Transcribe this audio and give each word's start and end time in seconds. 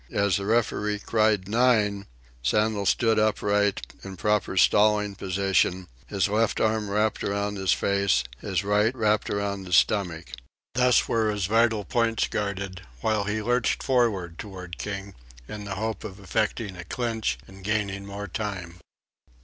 As 0.15 0.37
the 0.37 0.47
referee 0.47 0.97
cried 0.97 1.47
"Nine!" 1.47 2.07
Sandel 2.41 2.87
stood 2.87 3.19
upright, 3.19 3.81
in 4.03 4.17
proper 4.17 4.57
stalling 4.57 5.13
position, 5.13 5.89
his 6.07 6.27
left 6.27 6.59
arm 6.59 6.89
wrapped 6.89 7.21
about 7.21 7.53
his 7.53 7.71
face, 7.71 8.23
his 8.39 8.63
right 8.63 8.95
wrapped 8.95 9.29
about 9.29 9.59
his 9.59 9.75
stomach. 9.75 10.29
Thus 10.73 11.07
were 11.07 11.29
his 11.29 11.45
vital 11.45 11.85
points 11.85 12.27
guarded, 12.27 12.81
while 13.01 13.25
he 13.25 13.43
lurched 13.43 13.83
forward 13.83 14.39
toward 14.39 14.79
King 14.79 15.13
in 15.47 15.65
the 15.65 15.75
hope 15.75 16.03
of 16.03 16.19
effecting 16.19 16.75
a 16.75 16.83
clinch 16.83 17.37
and 17.47 17.63
gaining 17.63 18.03
more 18.03 18.27
time. 18.27 18.79